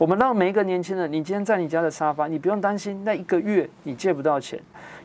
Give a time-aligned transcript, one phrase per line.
[0.00, 4.58] 我们让每一个年轻人，你今天在你家的沙发，你不用担心那一个月你借不到钱，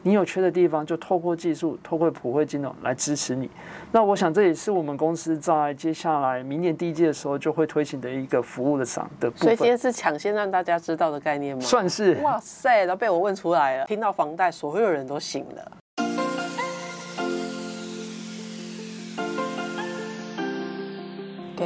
[0.03, 3.51] 你有缺的地方就透过技术，透过普惠金融来支持你。
[3.92, 9.43] 那我想这也是我们公司在接下来明年第一季的时候就会推行的一个服务的上的部分。
[9.43, 11.62] 所以今天是抢先让大家知道的概念吗？
[11.62, 12.16] 算是。
[12.21, 13.86] 哇塞，都被我问出来了。
[13.88, 15.71] 听到房贷，所有人都醒了。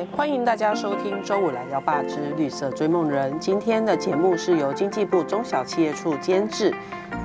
[0.05, 3.37] 欢迎大家收听周五来聊吧之绿色追梦人。
[3.39, 6.73] 今天的节目是由经济部中小企业处监制，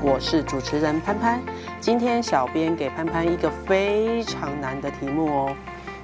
[0.03, 1.41] 我是主持人潘潘。
[1.81, 5.57] 今天小编给潘潘一个非常难的题目哦。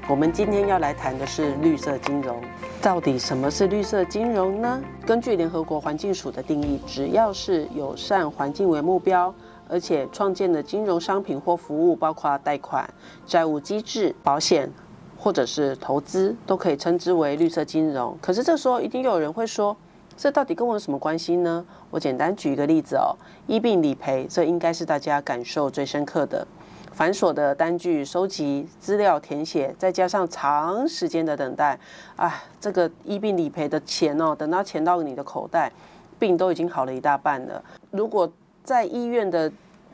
[0.08, 2.40] 我们今天要来谈的是绿色金融。
[2.82, 4.82] 到底什么是绿色金融呢？
[5.06, 9.32] 根据联合国环境署的定义，只要是友善环境为目标，
[9.68, 12.88] 而且创建的金融商品或服务，包括贷款、
[13.26, 14.70] 债务机制、保险。
[15.20, 18.16] 或者是投资都可以称之为绿色金融。
[18.22, 19.76] 可是这时候一定又有人会说，
[20.16, 21.62] 这到底跟我有什么关系呢？
[21.90, 23.14] 我简单举一个例子哦，
[23.46, 26.46] 医病理赔，这应该是大家感受最深刻的。
[26.92, 31.78] 繁琐的单据收集、资料填写，再加上长时间的等待，
[32.16, 35.70] 啊，这个医病理赔的钱哦，等到钱到你的口袋，
[36.18, 37.62] 病都已经好了一大半了。
[37.90, 38.30] 如果
[38.64, 39.50] 在医院的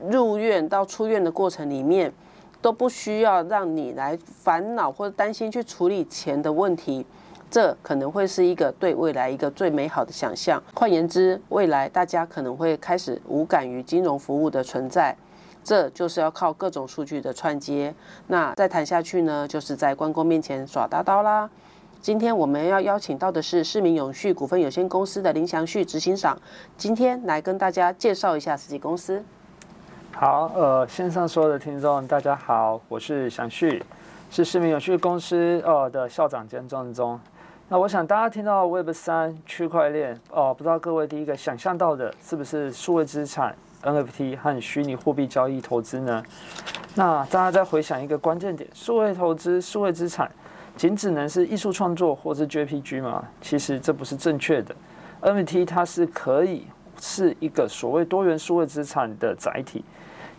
[0.08, 2.12] 入院到出院的过程里面，
[2.66, 7.06] 都不需要让你来烦恼或者担心去处理钱的问题，
[7.48, 10.60] 这可能会是一个对未来一个最美好的想象。
[10.74, 15.16] 换言之，未来大家可能会开始无感于金融服务的存在，
[15.62, 17.94] 这就是要靠各种数据的串接。
[18.26, 21.48] 那再谈下去呢，就是在关公面前耍大刀啦。
[22.00, 26.36] 今天我们要邀请到的是市民永续股份有限公司的林祥旭执行长，
[26.76, 29.24] 今天来跟大家介绍一下自己公司。
[30.18, 33.84] 好，呃，线上所有的听众，大家好，我是祥旭，
[34.30, 37.20] 是市民有序公司呃的校长兼郑中。
[37.68, 46.22] 那我想大家听到 Web 三区块链哦，不知道各位第一个想象到的是不是数位资产 NFT 和虚拟货币交易投资呢？
[46.94, 50.30] 那大家再回想一个关键点，数位投资、数位资产
[50.76, 53.22] 仅只能是艺术创作或是 JPG 吗？
[53.42, 54.74] 其实这不是正确的
[55.20, 56.66] ，NFT 它是可以
[56.98, 59.84] 是一个所谓多元数位资产的载体。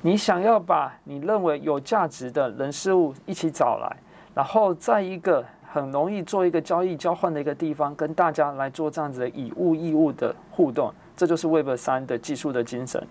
[0.01, 3.97] 你想要把你认为有价值的人事物一起找来，
[4.33, 13.05] 然后在一个很容易做一个交易交换的一个地方，跟大家来做这样子的以物易物的互动，这就是 Web 三的技术的精神。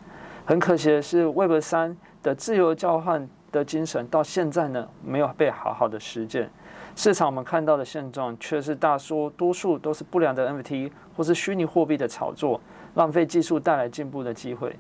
[0.45, 6.49] 很可惜的是，Web 三的自由交换的精神到现在呢，没有被好好的实践。
[6.95, 12.61] 市场我们看到的现状，却是大多多数都是不良的 NFT 或是虚拟货币的炒作，
[12.95, 14.75] 浪费技术带来进步的机会。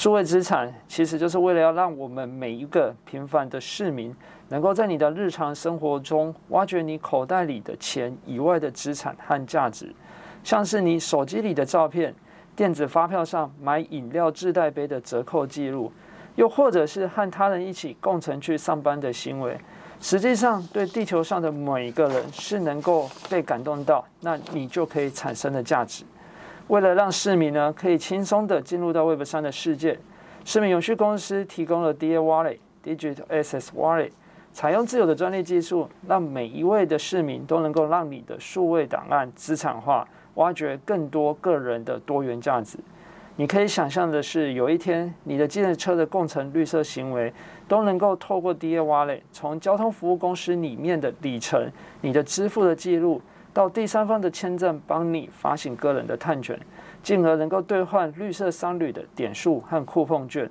[0.00, 4.16] 数位资产其实就是为了要让我们每一个平凡的市民，
[4.48, 9.94] 能够在你的日常生活中挖掘你口袋里的钱以外的资产和价值，
[10.42, 12.14] 像是你手机里的照片、
[12.56, 15.92] 电子发票上买饮料自带杯的折扣记录，
[16.34, 19.54] 又或者是和他人一起共乘去上班的行为，
[20.00, 26.04] 实际上对地球上的每一个人是能够被感动到，那你就可以产生的价值。
[26.70, 29.98] 为了让市民呢可以轻松的进入到 Web 三的世界，
[30.44, 34.12] 市民永续公司提供了 DA Wallet、Digital Access Wallet，
[34.52, 42.78] 采用自有的专利技术，让每一位的市民都能够让你的数位档案资产化，挖掘更多个人的多元价值。
[43.34, 47.32] 你可以想象的是，有一天你的机动车的共乘绿色行为，
[47.66, 51.68] 都能够透过 DA Wallet 从交通服务公司里面的里程、
[52.02, 53.20] 你的支付的记录。
[53.52, 56.58] 到第三方的签证帮你发行个人的碳权，
[57.02, 60.48] 进而能够兑换绿色商旅的点数和酷碰券，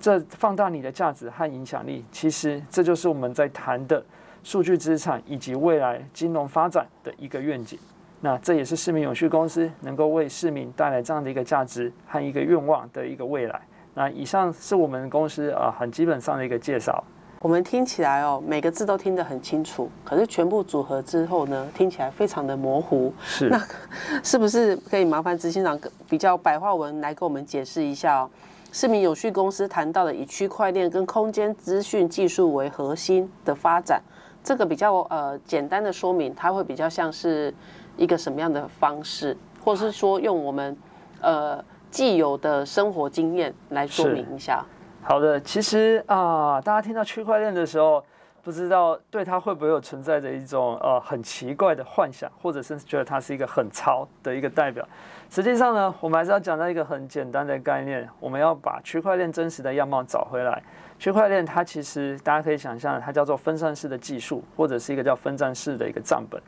[0.00, 2.04] 这放大你的价值和影响力。
[2.10, 4.04] 其实这就是我们在谈的
[4.42, 7.78] 数据资产以及未来金融发展的一个愿景。
[8.20, 13.60] 那这也是市民永续公司能够为市民带来这样的一个价值和一个愿望的一个未来。
[13.94, 17.02] 那以上是我们公司啊很基本上的一个介绍。
[17.42, 23.10] 我们听起来哦，每个字都听得很清楚，可是全部组合之后呢，听起来非常的模糊。
[23.24, 23.58] 是，那
[24.22, 28.30] 是不是可以麻烦执行长比较白话文来给我们解释一下哦？
[28.72, 34.02] 市民有序公司谈到的以区块链跟空间资讯技术为核心的发展，
[34.44, 37.52] 这个比较呃简单的说明，它会比较像是
[37.96, 40.76] 一个什么样的方式，或是说用我们
[41.22, 44.62] 呃既有的生活经验来说明一下。
[45.02, 48.04] 好的，其实啊，大家听到区块链的时候，
[48.42, 54.86] 不知道对它会不会有存在着一种呃很奇怪的幻想，或者是觉得它是一个很潮的一个代表。
[55.30, 60.62] 实际上呢，我们还是要讲到一个很简单的概念，我们要把区块链真实的样貌找回来。
[60.98, 66.40] 区块链它其实大家可以想象，它叫做分散式的技术，或者是一个叫分散式的一个账本。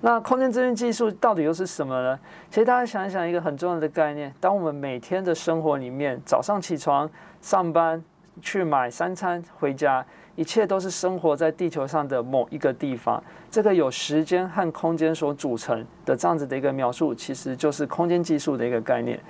[0.00, 2.18] 那空间资讯技术到底又是什么呢？
[2.50, 7.08] 其实大家想一想，一个很重要的概念，当我们每天的生活里面，早上起床、
[7.44, 8.02] 上班、
[8.40, 10.02] 去买三餐、回家，
[10.34, 13.22] 一切都是生活在地球上的某一个地方。
[13.50, 19.20] 这个有时间和空间所组成的这样子的一个描述，其实就是空间技术的一个概念。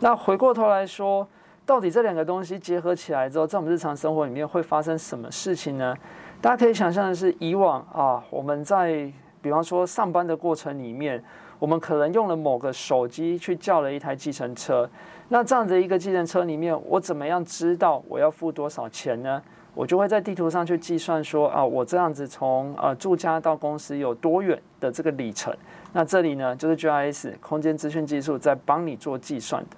[0.00, 1.24] 那回过头来说，
[1.64, 5.96] 到底这两个东西结合起来之后，在我们日常生活里面会发生什么事情呢？
[6.40, 9.08] 大家可以想象的是，以往啊，我们在
[9.40, 11.22] 比方说上班的过程里面，
[11.60, 14.90] 我们可能用了某个手机去叫了一台计程车。
[15.32, 19.40] 那这样的一个计程车里面，我怎么样知道我要付多少钱呢？
[19.74, 25.56] 我就会在地图上去计算说啊，我这样子从呃住家到公司有多远的这个里程。
[25.92, 29.76] 那这里呢，就是 GIS 空间资讯技术在帮你做计算的。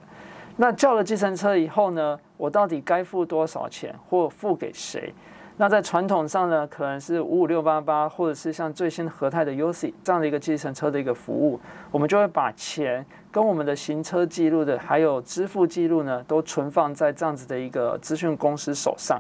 [0.57, 5.13] 那叫了计程车以后呢，我到底该付多少钱，或付给谁？
[5.59, 11.61] 那在传统上呢，可能是五五六八八，或者是像最新和泰的 UC 这样的一个计程车的一个服务，
[11.91, 19.19] 我们就会把钱跟我们的行车记录的，还有支付记录呢，都存放在这样子的一个资讯公司手上。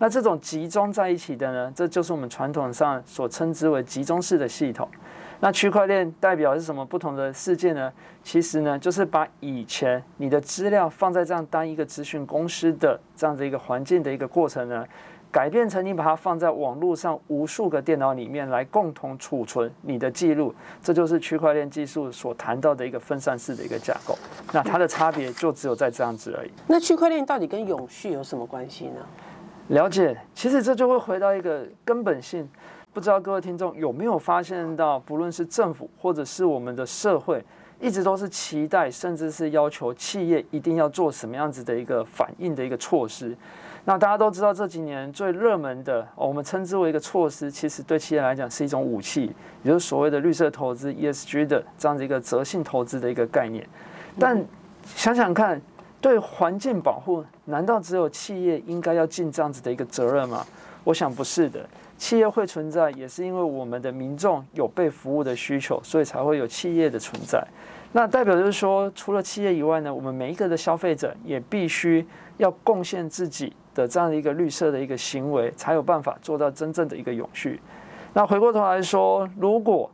[0.00, 4.88] 那这种集中在一起的呢，这就是我们传统上所称之为集中式的系统。
[5.38, 7.92] 那区块链代表是什么不同的世界呢？
[8.24, 14.84] 其实呢，就是把以前你的资料放在这样单一个资讯公司的这样的一个环境的一个过程呢。
[15.32, 24.14] 改变成你把它放在网络上无数个电脑里面来共同储存你的记录，这就是区块链技术所谈到的一个分散式的一个架构。
[24.52, 26.50] 那它的差别就只有在这样子而已。
[26.66, 29.00] 那区块链到底跟永续有什么关系呢？
[29.68, 32.46] 了解，其实这就会回到一个根本性。
[32.92, 37.42] 不知道各位听众有没有发现到，不论是政府或者是我们的社会，
[37.80, 43.34] 一直都是期待，甚至是要求企业一定要做什么样子的一个反应的一个措施。
[43.84, 49.32] 那大家都知道，这几年最热门的，我们称之为一个措施，其实对企业来讲是一种武器，
[49.64, 53.66] 也就是所谓的绿色投资 （ESG） 的这样子一个择性投资的一个概念。
[54.18, 54.40] 但
[54.94, 55.60] 想想看，
[56.00, 60.46] 对环境保护，难道只有企业应该要尽这样子的一个责任吗？
[60.84, 61.68] 我想不是的。
[61.98, 67.44] 企业会存在，也是因为我们的民众有被服务的需求，所以才会有企业的存在。
[67.92, 72.06] 那代表就是说，除了企业以外呢，我们每一个的消费者也必须
[72.36, 73.52] 要贡献自己。
[73.74, 77.60] 的这样的一个绿色的一个行为，才有办法做到真正的一个永续。
[78.14, 79.90] 那回过头来说，如果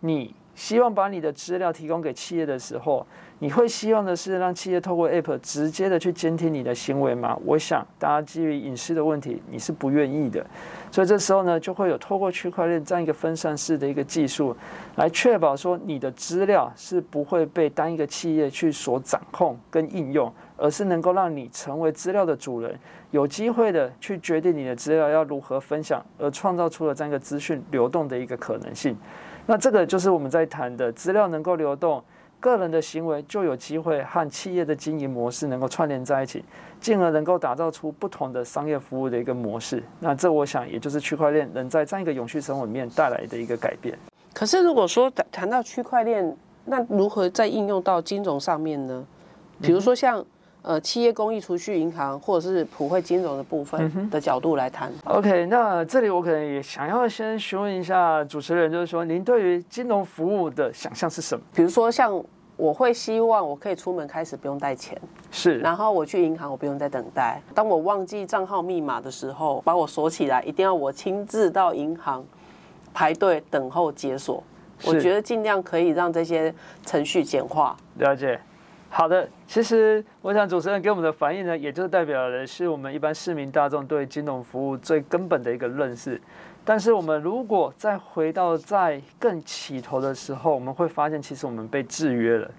[0.00, 3.06] 你希望把你的资料提供给企业的时候，
[3.38, 7.38] 你会希望的是让企业透过 App 直接的去监听你的行为吗？
[7.46, 10.44] 我想大家基于隐私的问题，你是不愿意的。
[10.90, 14.54] 所以这时候呢，就会有透过区块链这样一个分散式的一个技术，
[14.96, 20.30] 来确保说你的资料是不会被单一个企业去所掌控跟应用。
[20.60, 22.78] 而是能够让你成为资料的主人，
[23.10, 28.94] 有机会的去决定你的资料要如何分享，而创造出了这样一个资讯流动的一个可能性。
[29.46, 32.04] 那这个就是我们在谈的资料能够流动，
[32.38, 36.44] 个人的行为就有机会和企业的经营模式能够串联在一起，
[36.78, 39.82] 进而能够打造出不同的商业服务的一个模式。
[39.98, 43.98] 那这我想也就是区块链能在这样一个永续生活里面带来的一个改变。
[44.34, 46.36] 可是如果说谈到区块链，
[46.66, 49.06] 那如何再应用到金融上面呢？
[49.62, 50.22] 比如说像。
[50.62, 54.92] 呃，企业公益储蓄银行或者是普惠金融的部分的角度来谈。
[55.04, 61.42] OK，那这里我可能也想要先询问一下主持人，就是说您对于金融服务的想象是什么？
[61.54, 62.22] 比如说，像
[62.56, 67.40] 我会希望我可以出门开始不用带钱，是，然后我去银行我不用再等待。
[67.54, 72.22] 当我忘记账号密码的时候，把我锁起来，一定要我亲自到银行
[72.92, 74.44] 排队等候解锁。
[74.84, 77.74] 我觉得尽量可以让这些程序简化。
[77.96, 78.38] 了解。
[78.92, 86.20] 好的，其实我想主持人给我们的反应呢，也就是代表的是我们一般市民大众对金融服务最根本的一个认识。
[86.64, 92.50] 但是我们如果再回到在更起头的时候，我们会发现，其实我们被制约了。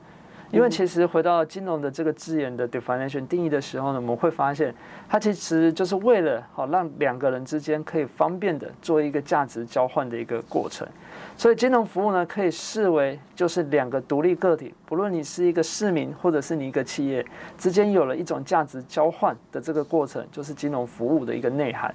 [0.51, 4.73] 因为其实回到金融的这个字眼的 definition 定义的时候呢，我们会发现，
[5.07, 10.87] 它其实就是为了好让两个人之间可以方便的做一个价值交换的一个过程。
[11.37, 17.25] 所以金融服务呢，可以视为就是两个独立个体，不论你是一个市民或者是你一个企业
[17.57, 21.93] 之间有了一种价值交换的这个过程，就是金融服务的一个内涵。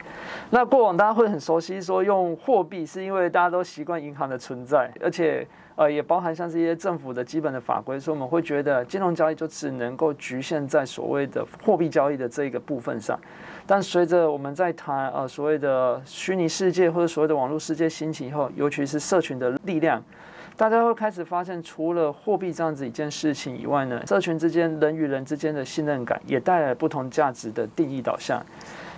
[0.51, 5.47] 那过往大家会很熟悉说用货币，是因为大家都习惯银行的存在，而且。
[5.77, 13.21] 呃，也包含像是一些政府的基本的法规，所以我们会觉得金融交易就只能够局限在所谓的货币交易的这个部分上。
[13.67, 20.03] 但随着我们在谈呃所谓的虚拟世界或者所谓的网络世界兴起以后，尤其是社社群的力量，
[20.59, 28.45] 大家会开始发现，除了货币这样子一件事情以外呢，社群之间人与人之间的信任感也带来不同价值的定义导向。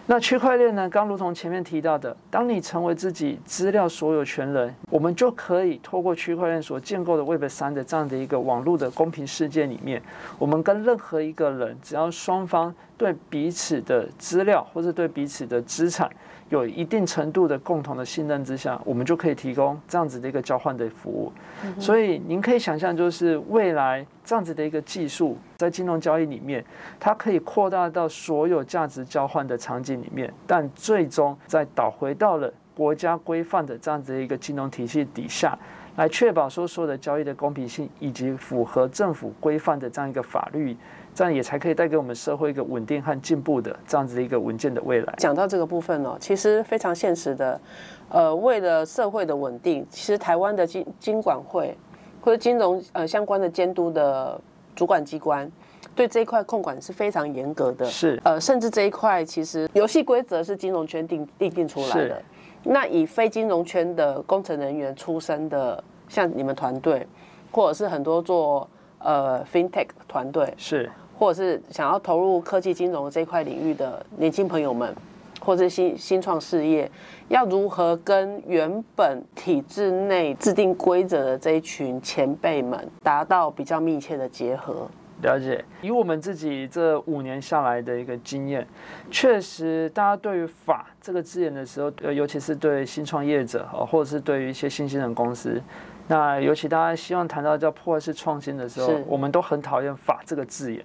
[0.06, 0.90] 那区块链呢？
[0.90, 10.02] 刚如同前面提到的，当你成为自己资料所有权人，我们就可以透过区块链所建构的 Web 三的这样的一个网络的公平世界里面，
[10.36, 16.10] 我们跟任何一个人，只要双方对彼此的资料或者对彼此的资产。
[16.50, 21.32] 有一定程度的共同的信任之下，我们就可以提供这样子的一个交换的服务。
[21.78, 26.64] 所以您可以想象，就是未来这样子的一个技术，在金融交易里面，
[26.98, 35.58] 它可以扩大到所有价值交换的场景里面，但最终再导回到了国家规范的这样子的一个金融体系底下，
[35.96, 40.76] 来确保说所有的交易的公平性以及符合政府规范的这样一个法律。
[41.18, 45.12] 这样也才可以带给我们社会一个稳定和进步的这样子的一个稳健的未来。
[45.18, 47.60] 讲到这个部分哦，其实非常现实的，
[48.08, 51.76] 呃，为了社会的稳定，其实台湾的金金管会
[52.20, 54.40] 或者金融呃相关的监督的
[54.76, 55.50] 主管机关，
[55.92, 57.84] 对这一块控管是非常严格的。
[57.86, 62.22] 是，呃，甚至这一块其实游戏规则是金融圈定定定出来的。
[62.62, 67.04] 那以非金融圈的工程人员出身的，像你们团队，
[67.50, 68.70] 或者是很多做
[69.00, 70.88] 呃 FinTech 团队，是。
[71.18, 74.94] 或者是想要投入科技金融这块领域的年轻朋友们，
[75.40, 76.88] 或者新新创事业，
[77.28, 84.86] 要如何跟原本体制内制定规则的这一群前辈们达到比较密切的结合？
[85.20, 88.64] 了解，以我们自己这五年下来的一个经验，
[89.10, 95.60] 确实，大家对于法这个字眼的时候，呃，尤其是对新创业者啊，或者是对于一些新兴的公司。
[96.06, 100.82] 那尤其大家希望谈到叫破坏式创新的时候，我们都很讨厌“法”这个字眼。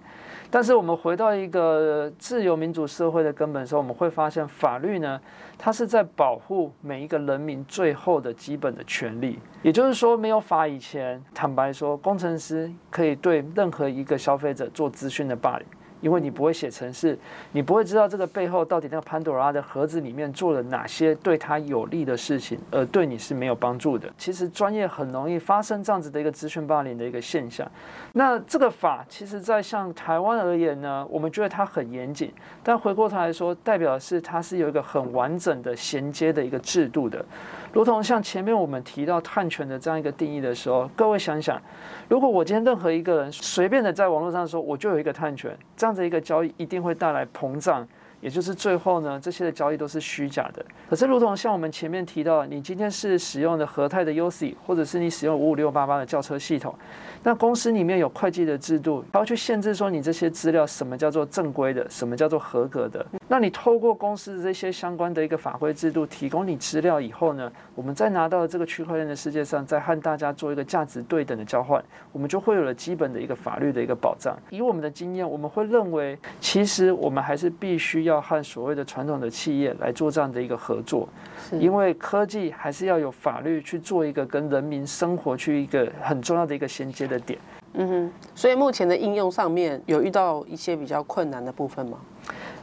[0.56, 5.20] 但是我们回到一个自由民主社会的根本时候，我们会发现法律呢，
[5.58, 9.40] 它是在保护每一个人民最后的基本的权利。
[9.64, 15.66] 也就是说，没有法以前，坦白说，工程师可以对任何一个消费者做资讯的霸凌。
[16.04, 17.18] 因为你不会写程式，
[17.54, 24.12] 你不会知道这个背后到底那个潘多拉的盒子里面做了哪些对他有利的事情，而对你是没有帮助的。
[24.18, 27.66] 其实专业很容易发生这样子的一个资讯霸凌的一个现象。
[28.12, 32.30] 那这个法，其实在像台湾而言呢，我们觉得它很严谨，
[32.62, 37.24] 但回过头来说，代表是它是有一个很完整的衔接的一个制度的。
[37.74, 41.60] 如同像前面我们提到探权的这样一个定义的时候，各位想想，
[42.08, 47.86] 如果我今天任何一个人随便的在网络上说我就有一个探权，这样子一个交易一定会带来膨胀，
[48.24, 50.66] 也就是最后呢，这些的交易都是虚假的。
[50.90, 56.74] 可是，如同像我们前面提到，你今天是使用的和泰的 UC，或者是你使用五五六八八的轿车系统。
[57.22, 63.06] 那公司里面有会计的制度，它要去限制说你这些资料什么叫做正规的，什么叫做合格的。
[63.28, 74.38] 那你透过公司的这些相关的一个法规制度提供你资料以后呢，我们再拿到这个区块链的世界上，再和大家做一个价值对等的交换，我们就会有了基本的一个法律的一个保障。
[74.50, 81.08] 以我们的经验，我们会认为，其实我们还是必须要和所谓的传统的企业来做这样的一个合作，
[81.54, 87.14] 因为科技还是要有法律去做一个跟人民生活去一个很重要的一个衔接的。
[87.14, 87.38] 的点，
[87.74, 92.00] 嗯哼，所以目前的应用上面有遇到一些比较困难的部分吗？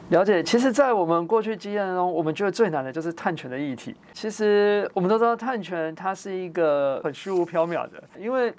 [0.08, 3.94] 了解，其实，在我们过去经验中，我们觉得最难的就是碳权的议题。
[4.12, 8.52] 其实我们都知道，碳权它是一个很虚无缥缈的，因为。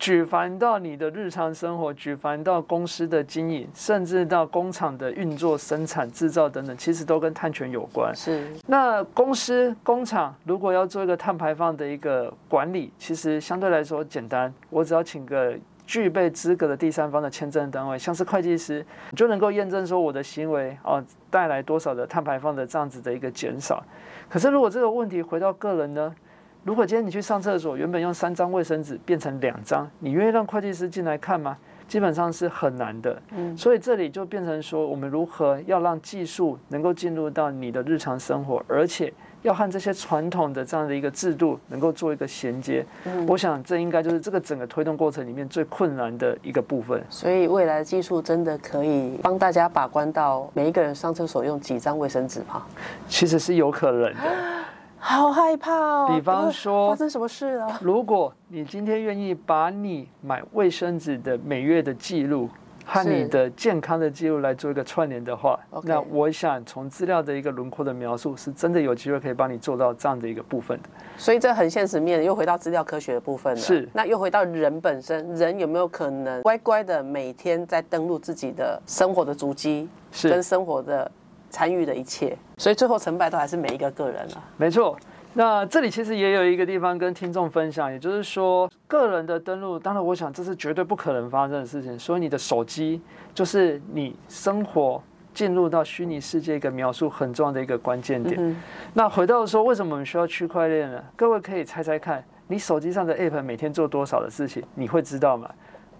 [0.00, 8.10] 举凡到你的日常生活，举凡到公司的经营，甚至到工厂的运作、生产、制造等等，其实都跟碳权有关。
[8.16, 8.48] 是。
[8.66, 15.54] 那公司、工厂如果要做一个碳排放的一个管理，其实相对来说简单，我只要请个
[15.86, 18.82] 具备资格的第三方的签证单位，像是会计师，
[19.14, 23.84] 就能够验证说我的行为哦带来多少的碳排放的这样子的一个减少。
[24.30, 26.14] 可是如果这个问题回到个人呢？
[26.62, 31.56] 如果今天你去上厕所，原本用三张卫生纸变成两张，你愿意让会计师进来看吗？
[31.88, 33.20] 基本上是很难的。
[33.34, 39.12] 嗯，所以这里就变成说，我们如何要让技术能够进入到你的日常生活，而且
[39.42, 42.84] 要和这些传统的这样的一个制度能够做一个衔接。
[43.06, 47.02] 嗯，我想这应该就是这个整个推动过程里面最困难的一个部分。
[47.08, 52.64] 所以未来的技术真的可以帮大家把关到每一个人上厕所用几张卫生纸吗？
[53.08, 54.20] 其实是有可能的。
[55.02, 56.06] 好害怕哦！
[56.14, 57.78] 比方说，发生什么事了？
[57.80, 62.48] 如果你今天愿意把你买卫生纸的每月的记录
[62.84, 70.88] 和你的健康的记录来做一个串联的话，那我想从资料的一个轮廓的描述，是真的有机会可以帮你做到这样的一个部分的。
[71.16, 73.60] 所以这很现实面，又回到资料科学的部分了。
[73.60, 79.88] 是，那又回到人本身，人有没有可能乖乖的每天在登录自己的生活的足迹，
[80.24, 81.10] 跟生活的？
[81.50, 84.44] 参与的一切，所以最后成败都还是每一个个人了。
[84.56, 84.96] 没错，
[85.34, 91.98] 那这里其实也有一个地方跟听众分享，也就是说，个人的登录，当然我想这是绝对不可能发生的事情。
[91.98, 93.02] 所以你的手机
[93.34, 95.02] 就是你生活。
[95.32, 98.56] 进入到虚拟世界一个描述很重要的一个关键点。
[98.92, 101.00] 那回到说，为什么我们需要区块链呢？
[101.14, 104.60] 各位可以猜猜看，你手机上的 App 每天做多少的事情？
[104.74, 105.48] 你会知道吗？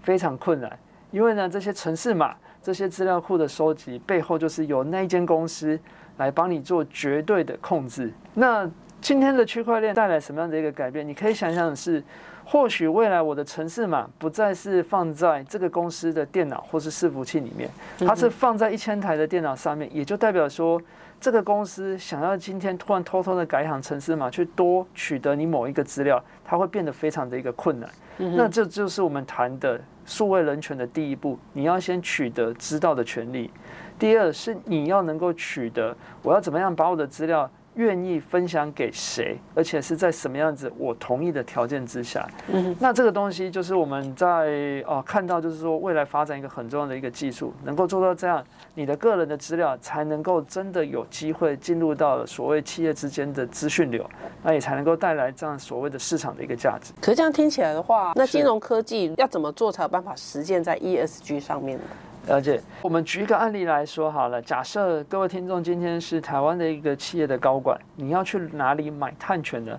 [0.03, 0.77] 非常困难，
[1.13, 5.79] 因为呢，这些城市码、这些资料库的收集背后，就是由那一间公司
[6.19, 8.13] 来帮你做绝对的控制。
[8.35, 11.07] 那今天的区块链带来什么样的一个改变？
[11.07, 12.03] 你可以想象的是。
[12.43, 20.81] 或许未来我的城市码不再是放在这个公司的电脑或是伺服器里面，它是放在一千台的电脑上面，也就代表说
[21.21, 27.89] 这个公司想要今天突然偷偷的改行城市码去多取得你某一个资料，它会变得非常的一个困难。
[28.17, 33.49] 那这就是我们谈的数位人权的第一步，你要先取得知道的权利。
[33.97, 37.49] 第二是你要能够取得，我要怎么样把我的资料。
[37.75, 54.05] 愿意分享给谁，而且是在什么样子我同意的条件之下，嗯，那这个东西就是我们在哦看到，就是说未来发展一个很重要的一个技术，能够做到这样，你的个人的资料才能够真的有机会进入到所谓企业之间的资讯流，
[54.43, 56.93] 那也才能够带来这样所谓的市场的一个价值。
[57.01, 61.85] 可是这样听起来的话，那金融科技要怎么做才有办法实践在 ESG 上面呢？
[62.27, 64.41] 了解，我们举一个案例来说好了。
[64.41, 69.79] 假设各位听众今天是台湾的一个企业的高管，你要去哪里买碳权呢？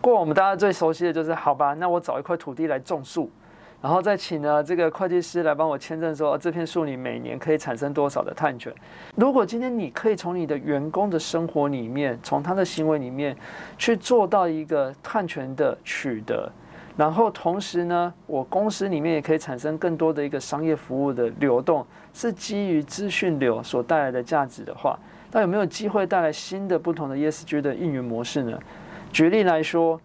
[0.00, 3.28] 过我们大家最熟悉的就是，好吧，那我找一块土地来种树，
[3.82, 8.72] 然后再请呢这个会计师来帮我签证，说这片树你每年可以产生多少的碳权。
[9.16, 13.36] 如果今天你可以从你的员工的生活里面，从他的行为里面
[13.76, 16.50] 去做到一个碳权的取得。
[16.96, 24.98] 然后同时呢，我公司里面也可以产生更多的一个商业服务的流动，是基于资讯流所带来的价值的话，
[25.32, 28.58] 那有没有机会带来新的不同的 ESG 的应用模式呢？
[29.12, 29.98] 举例来说，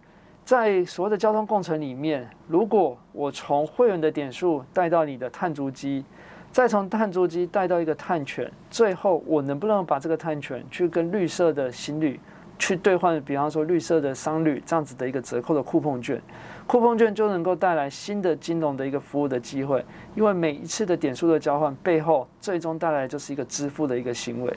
[0.44, 6.04] 在所谓的交通工程里面，如果我从会员的点数带到你的碳足迹，
[6.50, 12.18] 再从碳足迹带到一个碳权，最后我能不能把这个碳权去跟绿色的新率
[12.58, 13.20] 去兑换？
[13.20, 16.18] 比方说绿色的商旅这样子的一个折扣的库碰券。
[16.66, 19.84] 库碰券就能够带来新的金融的一个服务的机会，
[20.16, 24.52] 因为每一次的点数的交换背后，最终带来就是一个支付的一个行为。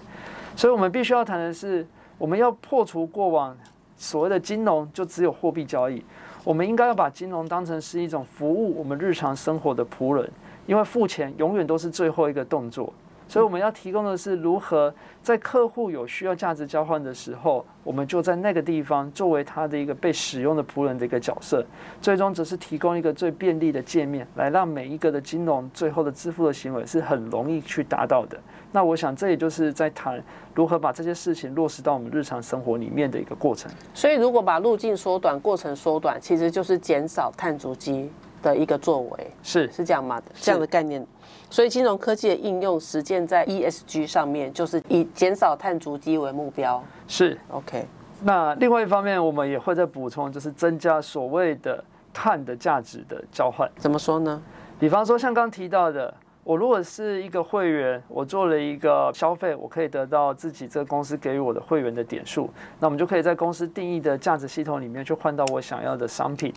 [0.56, 1.86] 所以，我们必须要谈的是，
[2.18, 3.56] 我们要破除过往
[3.96, 6.04] 所谓的金融就只有货币交易，
[6.44, 10.28] 我们应该要把金融当成是一种服务我们日常生活的仆人，
[10.66, 12.92] 因为付钱永远都是最后一个动作。
[13.30, 21.64] 所以我们要提供的是如何在客户有需要价值交换的时候，我们就在那个地方作为他的一个被使用的仆人的一个角色，
[22.02, 28.40] 最终只是提供一个最便利的界面，来让每一个的金融最后的支付的行为是很容易去达到的。
[28.72, 30.22] 那我想这也就是在谈
[30.56, 33.72] 如何把这些事情落实到我们日常生活里面的一个过程。
[33.94, 38.12] 所以如果把路径缩短，过程缩短，其实就是减少碳足迹
[38.42, 40.22] 的一个作为，是是这样吗？
[40.40, 41.06] 这样的概念。
[41.50, 46.84] 所以金融科技的应用实践在 ESG 上面，就是以减少碳足迹为目标。
[47.08, 47.86] 是 OK。
[48.22, 53.70] 那另外一方面，我们也会再补充，就是增加所谓的碳的价值的交换。
[53.78, 54.42] 怎么说呢？
[54.80, 62.50] 比方说，像刚提到的，我如果是一个会员，我做了一个消费，我可以得到自己这个公司给予我的会员的点数，
[62.80, 66.54] 那我们就可以在公司定义的价值系统里面去换到我想要的商品。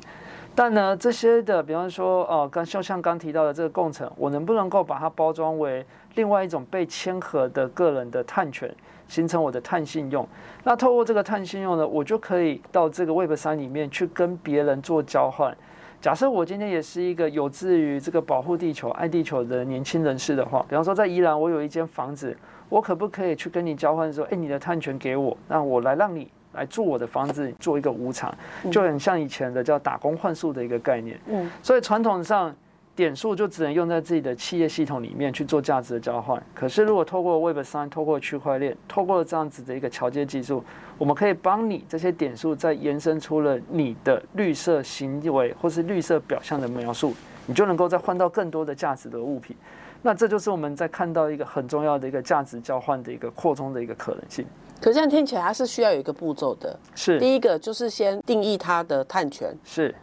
[0.54, 5.84] 但呢，这些的，比方说，哦，刚就像刚提到的这个共程，我能不能够把它包装为
[6.14, 8.70] 另外一种被签合的个人的碳权，
[9.08, 10.28] 形成我的碳信用？
[10.62, 15.56] 那透过这个碳信用呢，我就可以到这个 Web 三里面去跟别人做交换。
[16.02, 22.36] 假设我今天也是一个有志于这个保护地球、爱地球的年轻人士的话，比方说在宜兰，我有一间房子，
[22.68, 26.30] 我可不可以去跟你交换说，哎，你的碳权给我，那我来让你。
[26.52, 28.34] 来住我的房子，做一个无偿，
[28.70, 31.18] 就很像以前的叫打工换数的一个概念。
[31.26, 32.54] 嗯，所以传统上
[32.94, 36.42] 点数就只能用在自己的企业系统里面去做价值的交换。
[36.54, 40.62] 可是如果透过 Web 三，透过区块链，透过这样子的一个桥接技术，
[40.98, 47.14] 我们可以帮你这些点数再延伸出了你的绿色行为或是绿色表象的描述，
[47.46, 49.56] 你就能够再换到更多的价值的物品。
[50.04, 54.44] 那这就是我们在看到一个很重要的一个价值交换的一个扩充的一个可能性。
[54.83, 56.77] 可这样听起来，它是需要有一个步骤的。
[56.97, 59.95] 是，第一个就是先定义它的碳权，是，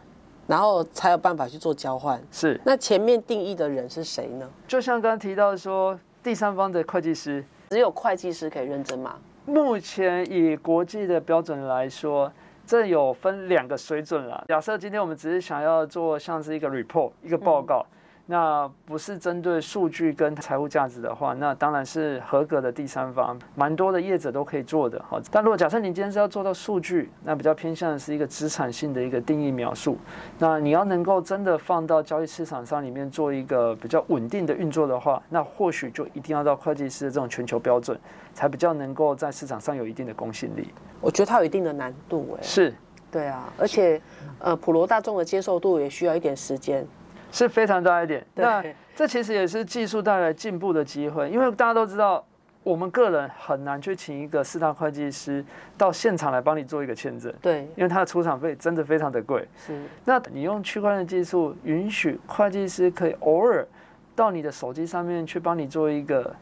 [0.46, 2.18] 然后才有办法去做交换。
[2.32, 4.48] 是，那前面定义的人是谁呢？
[4.66, 9.16] 就像刚刚提到说，第三方的会计师，只有会计师可以认证吗？
[9.44, 12.32] 目前以国际的标准来说，
[12.64, 14.42] 这有分两个水准了。
[14.48, 17.84] 假设今天我们只是想要做像是一个 report 一个报告。
[18.30, 25.20] 那不是针对数据跟财务价值的话，那当然是合格的第三方，蛮多的业者都可以做的好。
[25.32, 29.98] 但如果假设你今天是要做到数据，那比较偏向的是一个资产性的一个定义描述，
[30.38, 37.98] 那你要能够真的放到交易市场上里面做一个比较稳定的运作的话，那或许就一定要到会计师的这种全球标准，
[38.32, 40.72] 才比较能够在市场上有一定的公信力。
[41.00, 42.72] 我觉得它有一定的难度，哎，是，
[43.10, 44.00] 对啊，而且
[44.38, 46.86] 呃，普罗大众的接受度也需要一点时间。
[47.30, 48.24] 是非常大一点。
[48.34, 52.22] 那对这其实也是技术带来进步的机会，因为大家都知道，
[52.62, 55.42] 我们个人很难去请一个四大会计师
[55.78, 59.46] 到现场来帮你做一个签证，对，因为他的出场费真的非常的贵。
[59.56, 63.66] 是，那你用区块链技术，允许会计师可以偶尔
[64.14, 66.34] 到你的手机上面去帮你做一个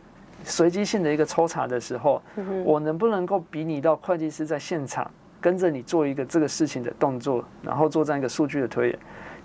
[0.42, 2.20] 随机性的一个抽查的时候，
[2.64, 5.09] 我能不能够比拟到会计师在现场
[5.40, 8.98] 跟着你做一个这个事情的动作，然后做这样一个数据的推演？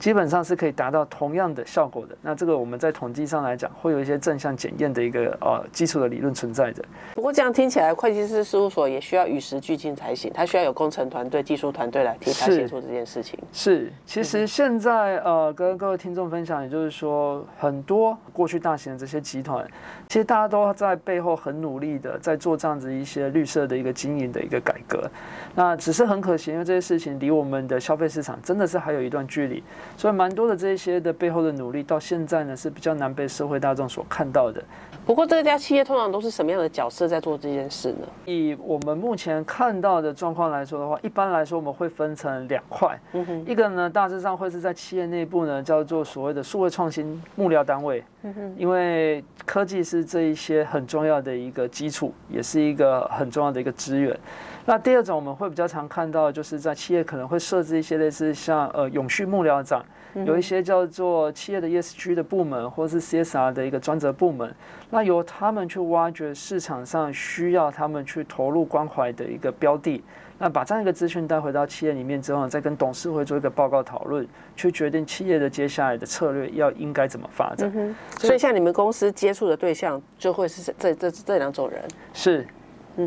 [0.03, 2.13] 基本上是可以达到同样的效果的。
[2.21, 6.83] 那这个我们在统计上来讲，会有一些正向检验的一个呃基础的理论存在的。
[7.13, 13.39] 不过这样听起来，会计师事务所也需要与时俱进才行，它需要有工程团队、技术团队来替他协助这件事情。
[13.53, 19.65] 是，其实现在呃，跟各位听众分享，也就是说，很多过去大型的这些集团，
[20.09, 25.09] 其实大家都在背后很努力的在做这样子一些绿色的一个经营的一个改革。
[25.55, 29.63] 那只是很可惜，因为这些事情离我们的消费市场真的是还有一段距离，
[29.95, 34.63] 所以蛮多的这一些的背后的努力，到现在呢是比较难被社会大众所看到的。
[35.05, 38.07] 不过这家企业通常都是什么样的角色在做这件事呢？
[38.25, 54.17] 以我们目前看到的状况来说的话，一般来说我们会分成两块，嗯哼，一个呢大致上会是在企业内部呢叫做所谓的数位创新幕僚单位，嗯哼，因为科技是这一些很重要的一个基础，也是一个很重要的一个资源。
[54.65, 59.83] 那第二种我们会比较常看到，就是在企业可能会设置一些类似像呃永续幕僚长，
[60.25, 64.53] 有一些叫做企业的 ESG 的部门，或是 CSR 的一个专责部门，
[64.89, 70.03] 那由他们去挖掘市场上需要他们去投入关怀的一个标的。
[70.39, 77.71] 那把这样一个资讯带回到企业里面之后，再跟董事会做一个报告讨论，去决定企业的接下来的策略要应该怎么发展。
[77.73, 81.81] 嗯，所以像你们公司接触的对象就会是这这这两种人。
[82.13, 82.45] 是，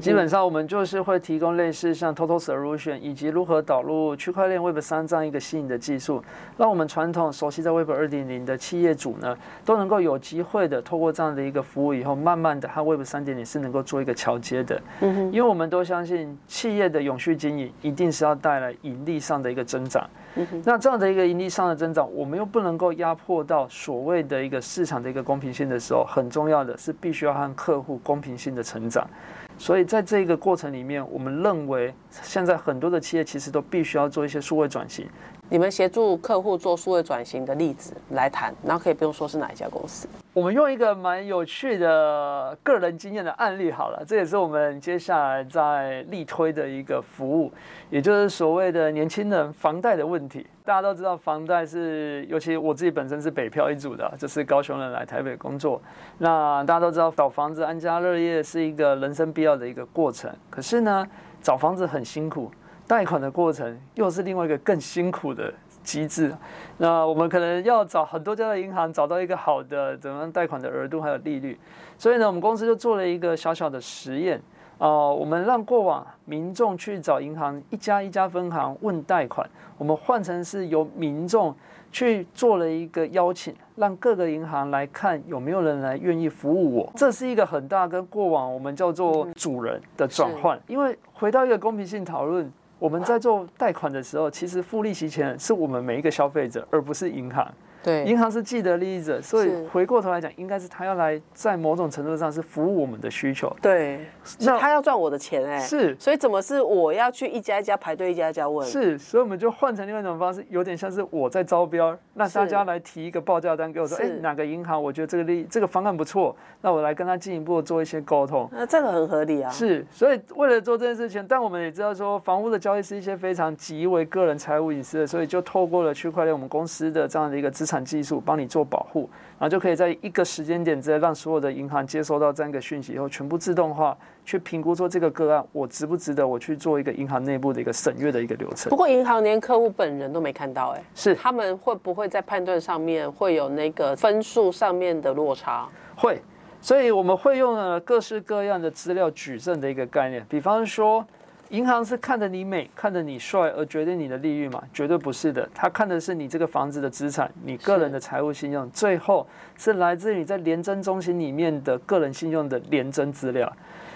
[0.00, 6.20] 基本上我们就是会提供类似像 Total Solution 以及如何导入区块链 Web 三这样一个新颖的技术，
[6.58, 14.82] 让我们传统熟悉在 Web 二点零的企业主呢，都能够有机会的透过这样的一个服务以后，慢慢的和 Web 三点零是能够做一个桥接的。
[15.02, 20.04] 嗯哼，因为我们都相信企业的永续经营一定是要带来盈利上的一个增长。
[20.34, 29.08] 嗯哼，那这样的一个盈利上的增长，我们又不能够压迫到所谓的一个市场的一个公平性的时候，很重要的是必须要和客户公平性的成长。
[29.58, 35.06] 所以在这个过程里面，我们认为现在很多的企业其实都必须要做一些数位转型。
[35.48, 40.08] 你们协助客户做数位转型的例子来谈，然后可以不用说是哪一家公司。
[40.32, 47.52] 我们用一个蛮有趣的个人经验的案例好了，这也是我们接下来在力推的一个服务，
[47.90, 50.46] 也就是所谓的年轻人房贷的问题。
[50.64, 55.80] 大家都知道，房贷是，尤其我自己本身是北漂一族的，就是高雄人来台北工作。
[56.18, 60.28] 那大家都知道，找房子安家乐业是一个人生必要的一个过程。
[60.50, 61.06] 可是呢，
[61.40, 62.50] 找房子很辛苦，
[62.88, 66.34] 贷款的过程又是另外一个更辛苦的机制。
[66.78, 71.56] 那我们可能要找很多家的银行，找到一个好的怎么样贷款的额度还有利率。
[71.96, 74.42] 所以呢，我们公司就做了一个小小的实验。
[74.78, 81.54] 哦，我们让过往民众去找银行一家一家分行问贷款，我们换成是由民众
[81.90, 86.92] 去做了一个邀请，让各个银行来看有没有人来愿意服务我。
[86.94, 97.50] 这是一个很大跟过往我们叫做主人的转换，因为回到一个公平性讨论，我们在做贷款的时候，其实付利息钱是我们每一个消费者，而不是银行。
[97.86, 103.48] 对，银行是既得利益者，所以回过头来讲，应该是他要来在某种程度上是服务我们的需求。
[103.62, 104.00] 对，
[104.40, 108.66] 那他要赚我的钱哎、是所以怎么是我要去一家一家排队，一家一家问？
[108.66, 118.48] 是，所以我们就换成另外一种方式，有点像是我在招标，那大家来提一个报价单给我说，哎、是哪个银行我觉得这个利这个方案不错，那我来跟他进一步做一些沟通。
[118.50, 119.48] 那这个很合理啊。
[119.52, 129.08] 是，所以为了做这件事情，但我们也知道说，房屋的交易是一些非常极为个人财务隐私的，所以就透过了区块链我们公司的这样的一个资产技术，帮你做保护，
[129.38, 138.76] 然后就可以在一个时间点之内，让所有的银行接收到这样一个讯息以后，全部自动化去评估说这个个案我值不值得我去做一个银行内部的一个审阅的一个流程不。
[138.76, 145.68] 过银行连客户本人都没看到哎、是他们会不会在判断上面会有那个分数上面的落差？
[145.96, 146.20] 会，
[146.60, 151.06] 所以我们会用了各式各样的资料举证的一个概念，比方说，
[151.50, 154.60] 银行是看着你美、看着你帅而决定你的利率嘛？
[154.72, 159.24] 绝对不是的，他看的是你这个房子的资产、你个人的财务信用，最后
[159.56, 163.50] 是来自于在廉政中心里面的个人信用的廉征资料。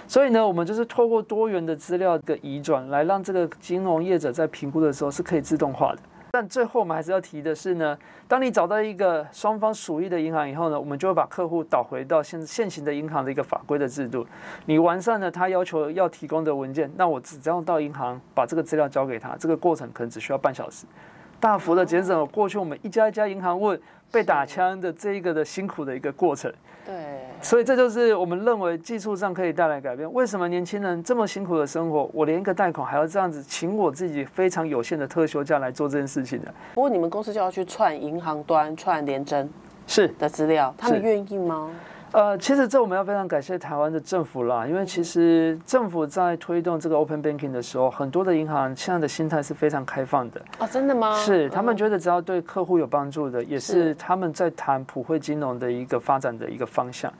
[0.06, 5.98] 所以呢，我们就是透过多元的资料的移转，来让这个金融业者在评估的时候是可以自动化的。
[6.32, 14.24] 但最后我们还是要提的是呢，当你找到一个双方属意的银行以后呢，我们就会把客户导回到现现行的银行的一个法规的制度。
[14.66, 20.86] 你完善了他要求要提供的文件，那我只要到银行把这个资料交给他，这个过程可能只需要半小时，
[21.40, 23.80] 大幅的减省了过去我们一家一家银行问
[24.12, 26.52] 被打枪的这一个的辛苦的一个过程。
[26.90, 26.96] 对，
[27.40, 30.12] 所以这就是我们认为技术上可以带来改变。
[30.12, 36.52] 为什么年轻人这么辛苦的生活，我连一个贷款还要这样子请我自己非常有限的特休假来做这件事情呢？
[36.74, 39.48] 不过你们公司就要去串银行端、串联征
[39.86, 41.70] 是的资料，他们愿意吗？
[42.12, 50.42] 呃，其实这我们要非常感谢台湾的政府啦，因为其实政府在推动这个 open banking 的时候，很多的银行现在的心态是非常开放的。
[50.58, 51.14] 哦，真的吗？
[51.14, 57.12] 是，他们觉得只要对客户有帮助的，也是他们在谈普惠金融的一个发展的一个方向。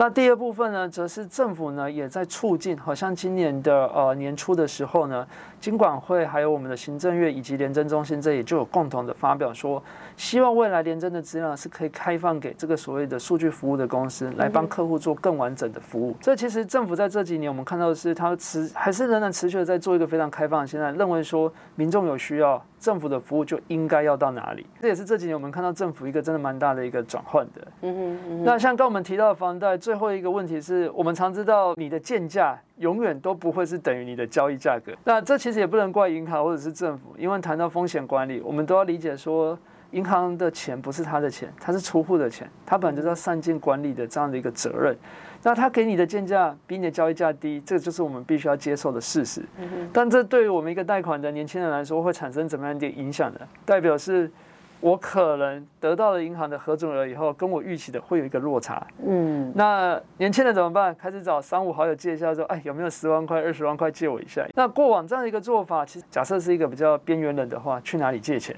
[0.00, 5.26] 那第二部分呢，则是政府呢也在促进，好像今年的呃年初的时候呢，
[5.58, 9.82] 金管会还有我们的行政院以及廉政中心这里就有共同的发表说，
[10.16, 16.14] 希望未来廉政的资料是可以开放给这个所谓的数据服务的公司，来帮客户做更完整的服务。
[16.20, 22.64] 这其实政府在这几年我们看到的是，它持还是仍然持续的在做一个非常开放，现在认为说民众有需要。
[22.78, 24.66] 政府的服务就应该要到哪里？
[24.80, 27.66] 这也是这几年我们看到政府一个真的蛮大的一个转换的。
[27.82, 34.92] 嗯哼，那像刚我们提到的房贷，最后一个问题是我们常知道你的建价永远都不会是等于你的交易价格。
[35.04, 39.58] 那这其实也不能怪银行或者是政府，因为谈到风险管理，我们都要理解说，
[39.90, 44.96] 银行的钱不是他的钱，他是出户的钱，他本来就是要善尽管理的这样的一个责任。
[45.42, 49.42] 那他给你的建价比你的交易价低，这就是我们必须要接受的事实。
[49.92, 53.40] 但这对于我们一个贷款的年轻人来说，会产生怎么样的影响呢？
[53.64, 54.30] 代表是，
[54.80, 58.84] 我可能得到了银行的核准额以后，跟我预期的会有一个落差。
[59.06, 60.94] 嗯，那年轻人怎么办？
[60.94, 64.44] 开始找三五好友借一下，说，哎，有没有十万块、二十万块借我一下？
[64.54, 68.54] 那过往这样的一个做法，其实假设是一个比较边缘人的话，去哪里借钱？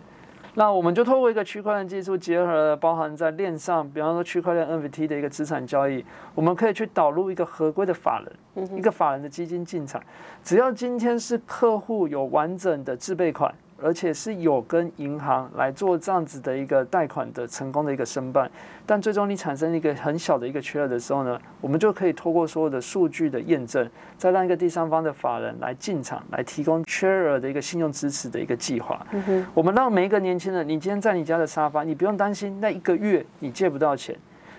[0.61, 8.23] 那我们就透过一个区块链技术，结合包含在链上，比方说区块链 NFT 的一个资产交易，我们可以去导入一个合规的法
[8.55, 10.03] 人，一个法人的基金进场，
[10.45, 13.55] 只要今天是客户有完整的自备款。
[13.83, 18.51] 而且是有跟银行来做这样子的一个贷款的成功的一个申办，
[18.87, 29.07] 但最终你产生一个很小的一个缺额的时候呢，我们就可以透过所有的数据的验证，再让一个第三方的法人来进场，来提供缺额的一个信用支持的一个计划。
[29.55, 34.17] 我们让每一个年轻人，你今天在你家的沙发，你不用担心那一个月你借不到钱，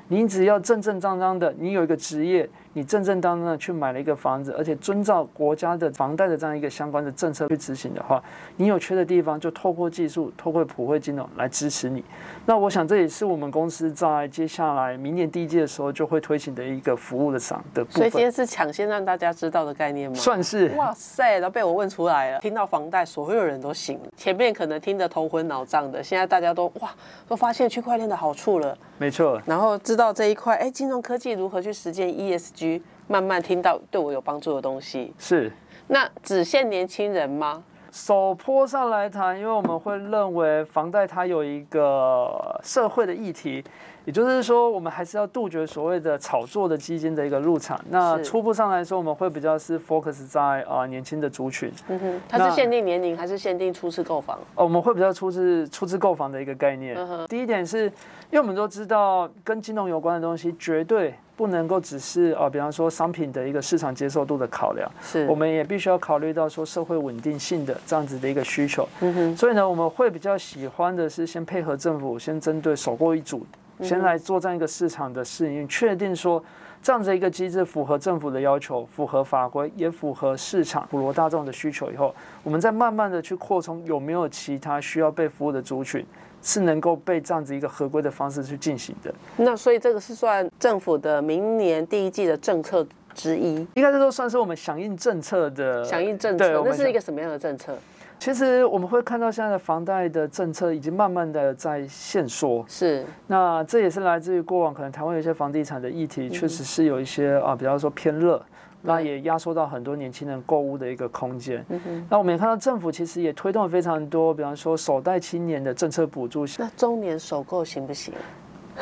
[0.07, 2.49] 你只要正正当当的，你有一个职业。
[2.73, 8.23] 你正正当当的去买了一个房子，而且遵照国家的房贷的这样一个相关的政策去执行的话，
[8.55, 12.03] 你有缺的地方就透过技术，透过普惠金融来支持你。
[12.45, 17.99] 那我想这也是我们公司在接下来明年第一季的时候就会推行的一个服务的上的部分。
[17.99, 20.15] 所以今天是抢先让大家知道的概念吗？
[20.15, 20.69] 算是。
[20.77, 22.39] 哇塞，都被我问出来了。
[22.39, 24.10] 听到房贷，所有人都醒了。
[24.15, 26.89] 前面可能听得头昏脑胀的，现在大家都哇，
[27.27, 28.77] 都发现区块链的好处了。
[28.97, 29.41] 没错。
[29.45, 32.61] 然后知道这一块，哎，金融科技如何去实践 ESG。
[33.08, 35.52] 慢慢听到对我有帮助的东西是，
[35.88, 37.63] 那只限年轻人吗？
[37.91, 43.62] 首坡上来谈，因为我们会认为房贷它有一个社会的议题，
[44.06, 47.80] 也就是说，我们还是要杜绝所谓的炒作的基金的一个入场。
[47.90, 51.72] 那初步上来说，我们会比较是 focus 在啊年轻的族群。
[51.88, 54.40] 嗯哼，它是限定年龄还是限定初次购房？
[54.56, 56.98] 哦，我们会比较初次初次购房的一个概念。
[57.28, 61.14] 第一点是，因为我们都知道跟金融有关的东西，绝对。
[61.34, 68.88] 不能够只是啊，比方说商品的一个市场接受度的考量，是，我们也必须要考虑到说社会稳定性的这样子的一个需求。
[69.00, 73.44] 嗯哼，所以呢，我们会比较喜欢的是先配合政府，先针对首购一组，
[73.82, 76.44] 先来做这样一个市场的适应，确定说
[76.82, 82.13] 这样子一个机制符合政府的要求，符合法规，也符合市场普罗大众的需求以后，
[82.44, 86.06] 我们再慢慢的去扩充有没有其他需要被服务的族群。
[86.44, 89.13] 是能够被这样子一个合规的方式去进行的。
[89.38, 96.63] 那所以这个是算政府的明年第一季的政策之一，应该是说算是我们响应政策的响应政策。
[96.65, 97.78] 那是一个什么样的政策？
[98.21, 102.63] 其实我们会看到现在的房贷的政策已经慢慢的在限缩。
[102.67, 103.03] 是。
[103.25, 108.39] 那这也是来自于过往可能台湾有一些房地产的议题，确实是有一些啊，比方说偏热。
[108.84, 111.65] 那也压缩到很多年轻人购物的一个空间。
[112.10, 116.45] 那我们也看到政府其实也推动了非常多，比方说首代青年的政策补助。
[116.60, 118.13] 那中年首购行不行？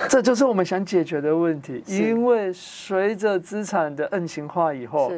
[0.10, 1.82] 这就是我们想解决的问题。
[1.88, 5.12] 因为随着资产的 N 型化以后，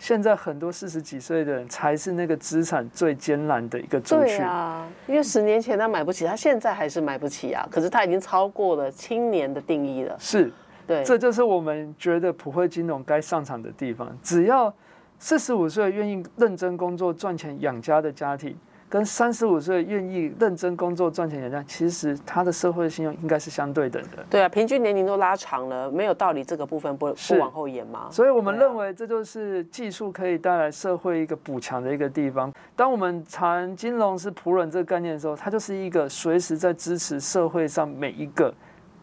[0.00, 4.44] 现在很多四十几岁的人才是那个资产最艰难的一个族对群。
[4.44, 7.68] 啊，因为十年前他买不起，他现在还是买不起啊。
[7.70, 10.16] 可是他已经超过了青年的定义了。
[10.18, 10.50] 是，
[10.86, 14.10] 对，这就是我们觉得普惠金融该上场的地方。
[14.22, 14.74] 只要
[15.18, 18.56] 四十五岁愿意认真工作赚钱养家的家庭，
[18.90, 24.26] 跟三十五岁愿意认真工作赚钱养家，其实他的社会信用应该是相对等的。
[24.28, 28.08] 对啊，平均年龄都拉长了，没有道理这个部分不不往后延吗？
[28.10, 32.52] 所以我们认为这就是技术可以带来社会一个补强的一个地方。
[32.74, 38.52] 当我们谈金融是仆人这个概念的时候，它就是一个随时在支持社会上每一个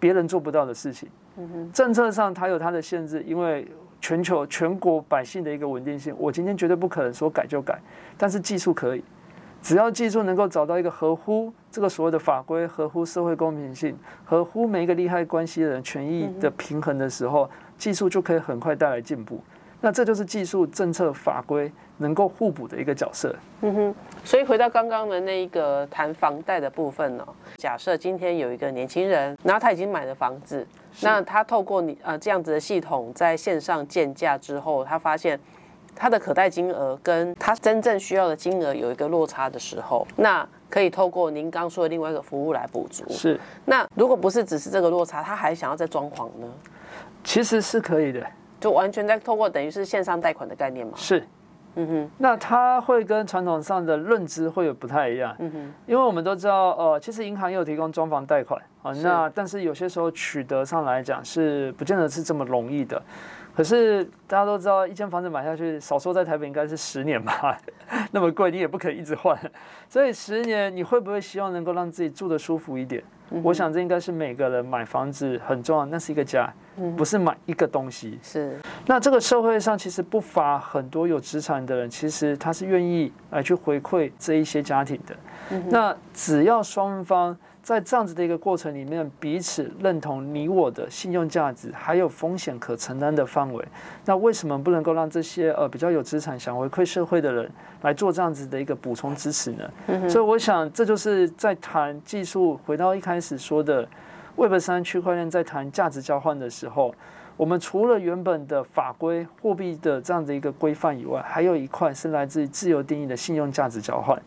[0.01, 1.07] 别人做不到的事情。
[1.71, 3.65] 政策上它有它的限制，因为
[4.01, 7.79] 全球全国百姓的一个稳定性，我今天绝对不可能说改就改，
[8.17, 9.01] 但是技术可以。
[9.67, 19.41] 只要技术能够找到一个合乎这个所谓的法规、合乎社会公平性、合乎每一个利害关系的人权益的平衡的时候，技术就可以很快带来进步。
[19.81, 23.35] 那这就是技术、政策、法规能够互补的一个角色。
[23.59, 27.27] 嗯哼所以回到刚刚的那一个谈房贷的部分呢、
[27.57, 30.65] 假设今天有一个年轻人，然后他已经买了房子，
[31.01, 35.37] 那他透过你呃这样子的系统在线上建价之后，他发现
[35.97, 43.03] 他的可贷金额跟他真正需要的金额有一个落差的时候，那可以透过您刚说的另外一个服务来补足。
[43.09, 46.47] 是，那如果不是只是这个落差，他还想要再装潢呢？
[47.23, 48.25] 其实是可以的。
[48.59, 50.93] 就完全在透过等于是线上贷款的概念嘛？
[50.95, 51.23] 是，
[51.75, 63.01] 嗯哼，那它会跟传统上的认知会有不太一样，嗯哼，因为我们都知道，呃，其实银行也有提供装房贷款啊，那但是有些时候取得上来讲是不见得是这么容易的。
[63.57, 67.57] 可是大家都知道，一间房子买下去，少说在台北应该是十年吧，
[68.13, 69.35] 那么贵你也不可以一直换，
[69.89, 73.03] 所以十年你会不会希望能够让自己住得舒服一点？
[73.41, 76.53] 我想这应该是每个人买房子很重要，那是一个家，
[76.95, 78.19] 不是买一个东西。
[78.21, 85.15] 是那这个社会上其实不乏很多有资产的人，其实他是愿意来去回馈这一些家庭的。
[85.69, 87.35] 那只要双方
[87.67, 93.61] 在这样子的一个过程里面，彼此认同你我的信用价值，还有风险可承担的范围，
[94.05, 97.51] 那为什么不能够让这些呃比较有资产想回馈社会的人
[97.81, 100.09] 来做这样子的一个补充支持呢？
[100.09, 103.85] 所以我想这就是在谈技术，回到一开始说的
[104.37, 106.95] Web 三区块链在谈价值交换的时候。
[107.35, 114.19] 我们除了原本的法规、货币的这样的一个规范以外，还有一块是来自于自由定义的信用价值交换。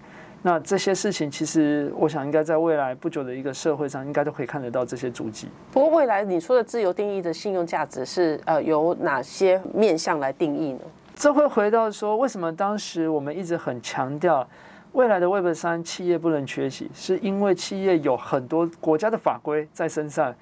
[0.42, 5.48] 那这些事情，其实我想应该在未来不久的一个社会上，应该都可以看得到这些足迹。
[5.70, 10.80] 不过未来你说的自由定义的信用价值是呃由哪些面向来定义呢？
[11.14, 14.48] 这会回到说，为什么当时我们一直很强调
[14.92, 20.34] 未来的 Web 三企业不能缺席，是因为企业有很多国家的法规在身上。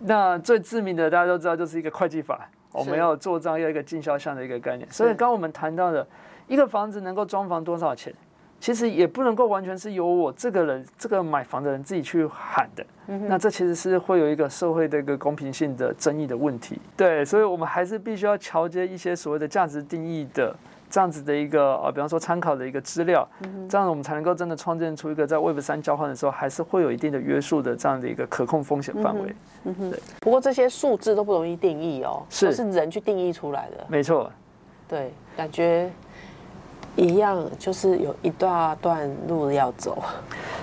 [0.00, 4.86] 那最致命的，大家都知道，就是一个会计法，我们要做账，要一个进销项的一个概念。
[4.90, 6.06] 所以，刚我们谈到的
[6.48, 8.12] 一个房子能够装房多少钱，
[8.60, 12.84] 其实也不能够完全是由我这个人、这个买房的人自己去喊的。
[13.28, 16.78] 那这其实是会有一个社会的一个公平性的争议的问题。
[16.96, 20.54] 对，所以我们还是必须要桥接一些所谓的价值定义的。
[20.88, 23.28] 这样子的一个呃，比方说参考的一个资料，
[23.68, 29.34] 这样我们才能够真的创建出一个在 Web 三交换的时候，还是会有一定的约束的这样的一个可控风险范围。
[30.20, 33.84] 不过这些数字都不容易定义哦，是都是人去定义出来的。
[33.88, 34.30] 没错，
[34.86, 35.90] 对，感觉
[36.96, 40.02] 一样，就是有一大段路要走。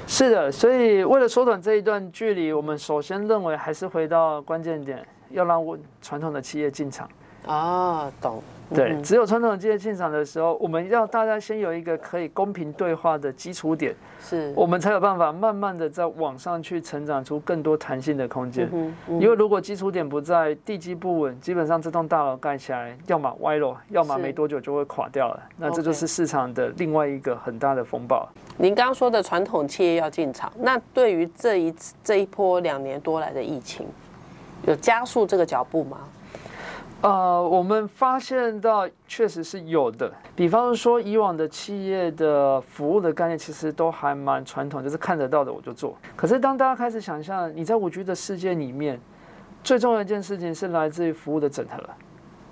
[0.07, 0.51] 是的。
[0.51, 7.07] 所以为了缩短这一段距离，我们首先认为还是回到关键点，要让我传统的企业进场。
[7.45, 8.41] 啊，懂。
[8.73, 18.67] 对，嗯只有传统的企业进场的时候，我们要大家先有一个可以公平对话的基础点，是，我们才有办法慢慢的在网上去成长出更多弹性的空间。
[19.07, 25.39] 因为如果基础点不在，地基不稳，基本上这栋大楼盖起来，要么歪了，要么没多久就会垮掉了。
[25.57, 28.27] 那这就是市场的另外一个很大的风暴。
[28.57, 33.85] 您刚刚说的传统企业要进场，那对于这一次这一波两年多来的疫情，
[34.65, 35.99] 有加速这个脚步吗？
[37.03, 45.97] 呃，我们发现到确实是有的，比方说以往的企业的服务的概念，其实都还蛮传统，就是看得到的我就做。
[46.15, 49.01] 可是当大家开始想象你在五 G 的世界里面，
[49.61, 51.83] 最重要一件事情是来自于服务的整合。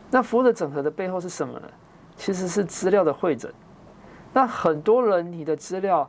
[0.10, 1.68] 那服务的整合的背后是什么呢？
[2.18, 3.50] 其实是资料的会诊。
[4.34, 6.06] 那很多人你的资料，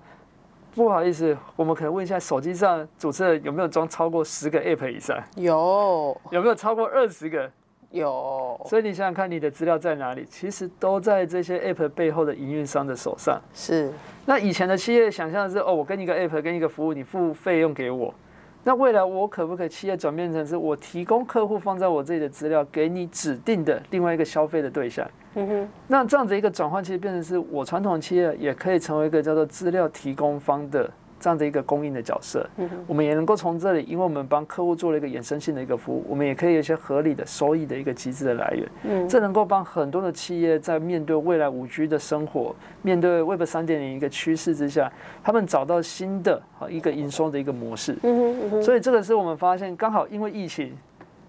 [0.74, 5.16] 不好意思，我们可能问一下，手机上主持人有没有装超过十个 App 以上？
[5.36, 7.48] 有有没有超过二十个？
[7.92, 10.26] 有，所以你想想看，你的资料在哪里？
[10.28, 13.40] 其实都在这些 App 背后的营运商的手上。
[13.54, 13.90] 是
[14.26, 18.12] 那以前的企业想象的是，哦，我跟你一个 App，跟一个服务，你付费用给我。
[18.64, 25.04] 那未来我可不可以企业转变成是我提供客户放在我这里的资料给你指定的另外一个消费的对象？
[25.34, 30.88] 嗯哼，那这样子一个转换，其实变成是我传统企业也可以成为一个叫做资料提供方的。
[31.22, 32.44] 这样的一个供应的角色，
[32.84, 38.68] 我们也能够从这里，因为我们帮客户做了一个衍生性的一个服务，我们也可以有一些合理的收益的一个机制的来源。
[38.82, 42.52] 嗯，这能够帮很多的企业在面对未来五 G 的生活，
[42.82, 44.92] 面对 Web 三点零一个趋势之下，
[45.22, 47.96] 他们找到新的啊一个营收的一个模式。
[48.02, 50.76] 嗯哼，所以这个是我们发现，刚好因为疫情，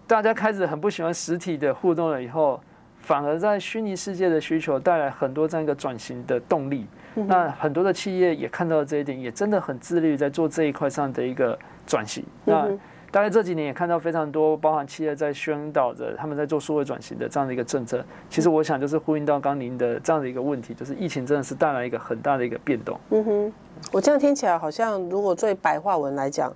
[0.08, 2.60] 大家开始很不喜欢实体的互动了以后，
[2.98, 6.88] 反而在虚拟世界的需求带来很多这样一个转型的动力。
[7.16, 12.24] 那很多的企业也看到了这一点，也真的很自律在做这一块上的一个转型。
[12.46, 12.68] 那
[13.12, 18.04] 大概这几年也看到非常多，包含企业在宣导着他们在做数位转型的这样的一个政策。
[18.28, 23.00] 其实我想就是呼应到刚您的这样的一个问题，就是疫情真的是带来一个很大的一个变动。
[23.12, 23.54] 嗯哼，
[23.92, 26.52] 我这样听起来好像，如果最白话文来讲，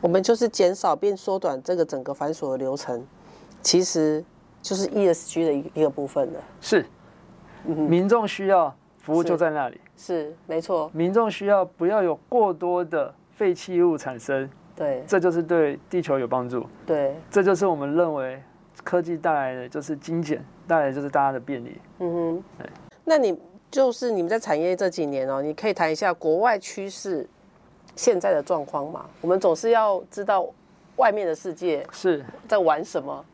[0.00, 3.04] 我们就是减少并缩短这个整个繁琐的流程，
[3.60, 4.24] 其实
[4.62, 6.40] 就是 ESG 的一一个部分了。
[6.60, 6.86] 是，
[7.64, 8.72] 民众需要。
[9.06, 10.90] 服务就在那里，是没错。
[10.92, 16.66] 民众需要不要有过多的废弃物产生，对，这就是对地球有帮助。
[16.84, 18.42] 对，这就是我们认为
[18.82, 21.80] 科技带来的就是精简，带来就是大家的便利。
[22.00, 22.68] 嗯哼，对。
[23.04, 23.40] 那你
[23.70, 27.24] 就是你们在产业这几年哦，你可以谈一下国外趋势
[27.94, 29.06] 现在的状况吗？
[29.20, 30.44] 我们总是要知道
[30.96, 33.24] 外面的世界是在玩什么。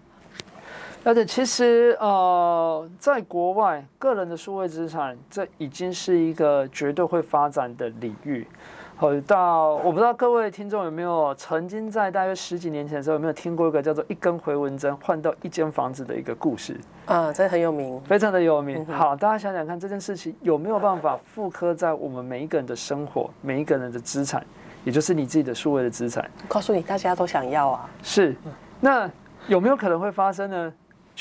[1.04, 8.46] 而且其实呃，在国外，个人的数位资产这已经是一个绝对会发展的领域。
[8.94, 16.78] 好，到我不知道各位听众有没有曾经在大约十几年前的时候有没有听过一个叫做“一根回纹针换到一间房子”的一个故事？
[17.06, 18.86] 啊，这很有名，非常的有名。
[18.86, 24.46] 好，大家想想看，这件事情有没有办法复刻在我们每一个人的生活、每一个人的资产，
[24.84, 26.30] 也就是你自己的数位的资产？
[26.46, 27.90] 告诉你，大家都想要啊。
[28.04, 28.36] 是，
[28.78, 29.10] 那
[29.48, 30.72] 有没有可能会发生呢？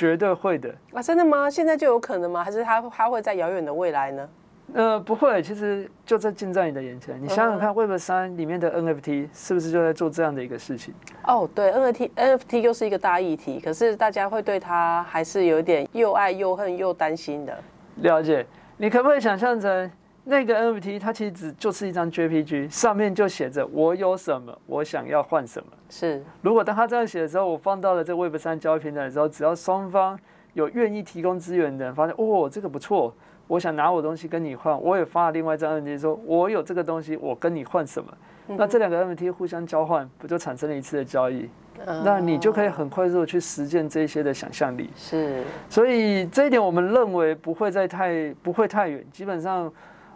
[0.01, 0.99] 绝对会的啊！
[0.99, 1.47] 真的吗？
[1.47, 2.43] 现在就有可能吗？
[2.43, 4.29] 还是它它会在遥远的未来呢？
[4.73, 7.21] 呃，不会，其实就在近在你的眼前。
[7.21, 10.91] 你想想看，Web 三里面的 NFT 是不是就在做这样的一个事情？
[11.27, 17.55] 哦，对，NFT NFT 又是一个大议题，可是大家会对它还是有点又爱又恨又担心的。
[17.97, 18.43] 了解，
[18.77, 19.91] 你可不可以想象成？
[20.23, 25.67] 那个 NFT 它其实只就是一张 JPG，上面就写着我有什么，我想要换什么。
[25.89, 30.17] 是，如果当他这样写的时候，我放到了这 Web 三交易平台的时候，只要双方
[30.53, 33.11] 有愿意提供资源的人发现，哦，这个不错，
[33.47, 38.13] 我想拿我东西跟你换，我也发了另外一张 NFT 说，我有这个东西，我跟你换什么？
[38.45, 41.49] 那这两个 NFT 互相交换，不就产生了一次的交易？
[42.03, 44.89] 那你就可以很快速的去实践这些的想象力。
[44.95, 49.71] 是，所以这一点我们认为不会再太不会太远，基本上。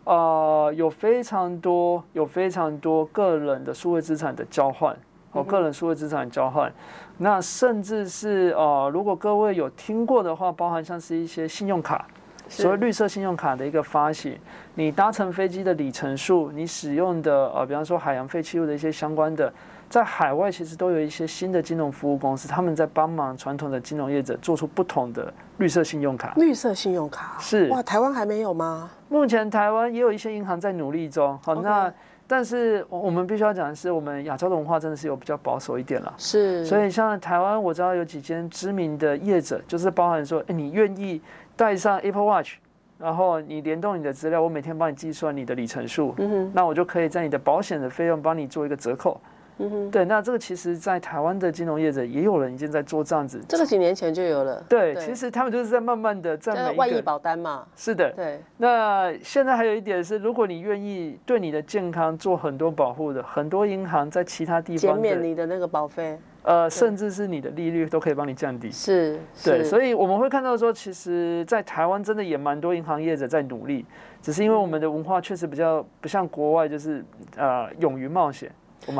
[0.05, 4.95] 呃，有非常多，有非常多个人的数位资产的交换，
[5.33, 6.71] 哦，个人数位资产交换，
[7.17, 12.07] 那甚至是呃，如果各位有听过的话，包含像是一些信用卡，
[12.47, 14.37] 所谓绿色信用卡的一个发行，
[14.75, 19.51] 你搭乘飞机的里程数，你使用的呃，比方说海洋废弃物的一些相关的。
[19.95, 26.33] 在海外其实都有一些新的金融服务公司，他们在帮忙传统的金融业者做出不同的绿色信用卡。
[26.35, 28.91] 绿色信用卡是哇，台湾还没有吗？
[29.07, 31.39] 目前台湾也有一些银行在努力中。
[31.45, 31.89] 好，那
[32.27, 36.13] 但是我们必须要讲的是，我们亚洲的文化真的是有比较保守一点了。
[36.17, 41.21] 是，所以像台湾，我知道有几间知名的业者，就是包含说，哎，你愿意
[41.55, 42.55] 带上 Apple Watch，
[42.97, 49.21] 然后你联动你的资料，我每天帮你计算你的里程数，嗯哼，那我就可以在你的保险的费用帮你做一个折扣。
[49.57, 53.41] 嗯哼，对，那这个其实，在台湾的金融业者也有人已经在做这样子。
[53.47, 54.61] 这个几年前就有了。
[54.67, 57.65] 对，其实他们就是在慢慢的在每一个万亿保单嘛。
[57.75, 58.11] 是的。
[58.11, 58.41] 对。
[58.57, 68.69] 那现在还有一点是，如果你愿意对你的健康做很多保护的，很多银行在其他地方减免你的那个保费，呃，甚至是你的利率都可以帮你降低。
[68.69, 69.17] 是。
[69.41, 73.85] 对，所以我们会看到说，其实，在台湾真的也蛮多银行业者在努力，
[74.21, 77.05] 只是因为我们的文化确实比较不像国外，就是
[77.37, 78.51] 呃，勇于冒险。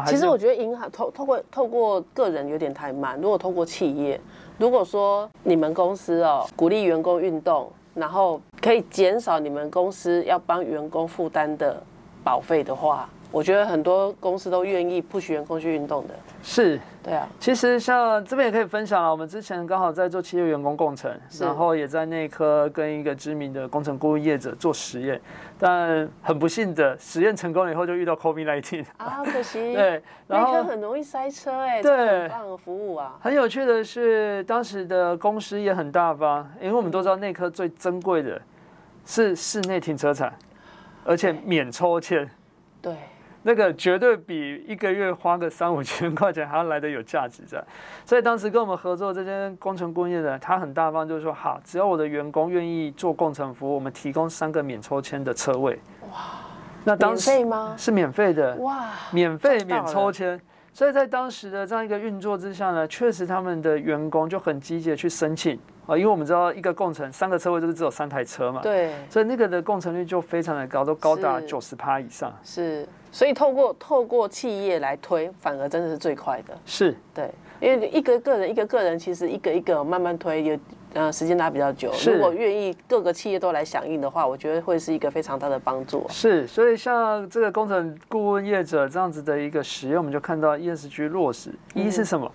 [0.08, 3.20] 其实我觉得银行透透过透过个人有点太慢。
[3.22, 4.20] 如果透过企业，
[4.58, 11.82] 如果说你们公司哦鼓励员工运动，然后可以减少你们公司要帮员工负担的
[12.24, 13.08] 保费的话。
[13.32, 17.28] 我觉得很多公司都愿意不许员工去运动的，是，对啊。
[17.38, 21.12] 其实像这边也可以分享了，我们之前刚好在做企业员工工程，
[21.42, 25.20] 然后也在内科跟一个知名的工程顾问业者做实验，
[25.60, 29.60] 但很不幸的实验成功了以后就遇到 COVID-19 啊，可惜。
[29.76, 33.18] 对，内科很容易塞车哎，对，很棒的服务啊。
[33.20, 38.42] 很有趣的是，当时的公司也很大方，因为我们都知道内科最珍贵的
[39.06, 40.32] 是室内停车场，
[41.04, 42.30] 而且免抽签。
[42.82, 42.94] 对。
[43.48, 47.64] 那个绝对比一个月花个三五千块钱还要来的有价值在。
[48.04, 55.80] 所以当时跟我们合作这间工程工业的，他很大方，就是说好，只要我的员工愿意做工程服务，我们提供三个免抽签的车位。
[56.12, 56.18] 哇，
[56.86, 57.76] 那免费吗？
[57.78, 58.56] 是免费的。
[58.56, 60.42] 哇，免费免抽签。
[60.76, 72.38] 所以在当时的这样一个运作之下呢，确实他们的员工就很积极的去申请啊，因为我们知道一个共程三个车位就是只有三台车嘛，对，所以那个的共程率就非常的高，都高达九十趴以上。
[72.44, 76.54] 是，所以透过透过企业来推，反而真的是最快的。
[76.66, 80.60] 是，对，因为一个个人一个个人其实一个一个慢慢推有。
[80.96, 86.06] 呃，时间拉比较久，如果愿意各个企业都来响应的话，我觉得会是一个非常大的帮助。
[86.08, 91.52] 是，所以像这个工程顾问业者这样子的一个实验，我们就看到 ESG 落实。
[91.74, 92.32] 一是什么？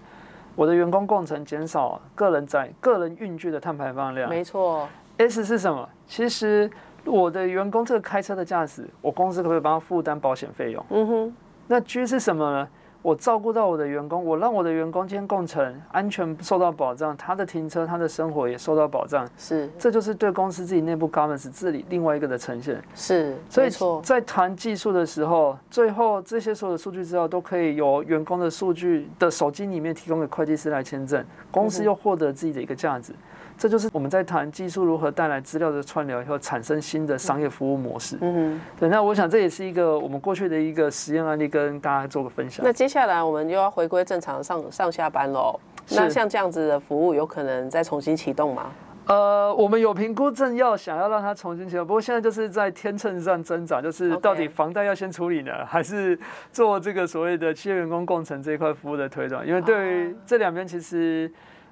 [0.57, 4.29] 我的员工共程减少个人在个人运具的碳排放量。
[4.29, 4.87] 没错。
[5.17, 5.89] S 是什么？
[6.07, 6.71] 其实
[7.07, 10.85] 我的员工这个开车的驾驶，我公司可不可以帮他负担保险费用？
[10.91, 11.37] 嗯哼。
[11.67, 12.69] 那 G 是什么呢？
[13.03, 19.27] 我照顾到我的员工，我让我的员工今天工程安全受到保障，他的停车、他的生活也受到保障。
[19.39, 22.83] 是，这就是对公司自己内部 governance 治理另外一个的呈现。
[22.95, 23.71] 是，所以
[24.03, 33.15] 在谈技术的时候，最后这些所有的数据资料都可以由员工的数据的手机里面提供给会计师来签证，公司又获得自己的一个价值。
[33.61, 38.17] 这就是我们在谈技术如何带来资料的串流以后产生新的商业服务模式。
[38.23, 38.89] 嗯，对。
[38.89, 42.65] 那我想这也是一个我们过去的一个实验案例，跟大家做个分享。
[42.65, 45.61] 那接下来我们就要回归正常上上下班喽。
[45.91, 48.73] 那像这样子的服务，有可能再重新启动吗？
[49.05, 56.19] 呃，我们有评估正要想要让它重新启动，不过现在就是在天秤上挣扎，就是到底房贷要先处理呢，还是
[56.51, 59.45] 做这个所谓的企业员工工程这一块服务的推动？
[59.45, 61.31] 因为对于这两边其实。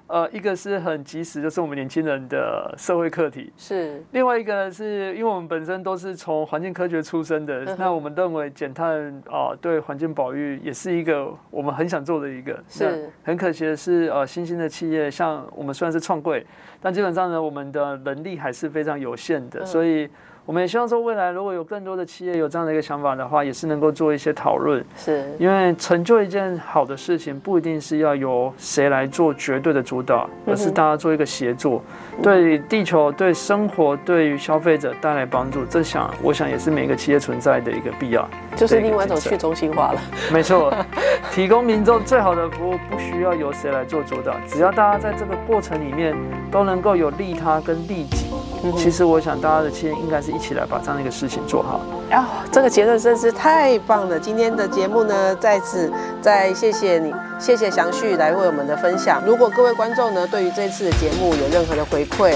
[0.09, 12.59] 呃，一个是很及时，就是我们年轻人的社会课题；是另外一个呢是因为我们本身都是从环境科学出身的，那我们认为减碳啊，对环境保育也是一个我们很想做的一个。
[12.67, 16.43] 是很可惜的是，呃，新兴的企业像我们虽然是创贵，
[16.81, 20.09] 但基本上呢，我们的能力还是非常有限的，所以。
[20.49, 24.83] 我们也希望说，未来如果有更多的企业有这样的一个想法的话，也是能够做一些讨论。
[24.97, 31.83] 是，因为成就一件好的事情，不一定是要由谁来做绝对的主导，而是大家做一个协作，
[32.23, 35.63] 对地球、对生活、对于消费者带来帮助。
[35.65, 38.27] 这想，我想也是每个企业存在的一个必要。
[38.55, 40.01] 就是另外一种去中心化了。
[40.33, 40.73] 没错，
[41.31, 46.17] 提供民众最好的服务，不需要由谁来做主导，只要大家在这个过程里面
[46.49, 48.28] 都能够有利他跟利己。
[48.77, 51.79] 其实我想，大家的企业应该是一起来把这样的一个事情做好。
[52.11, 54.19] 哦，这个结论真是太棒了！
[54.19, 55.91] 今天的节目呢，在此
[56.21, 59.23] 再谢谢你，谢谢祥旭来为我们的分享。
[59.25, 62.35] 如果各位观众呢，对于这次的节目有任何的回馈，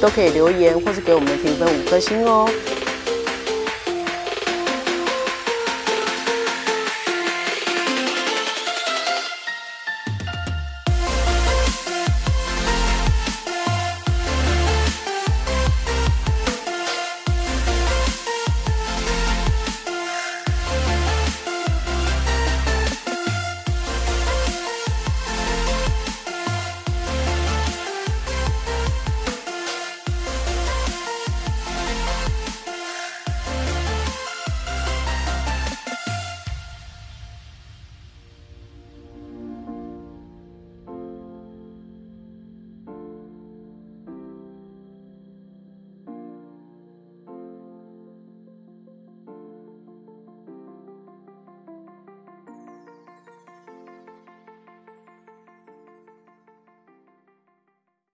[0.00, 2.48] 都可以留言或是给我们评分五颗星哦。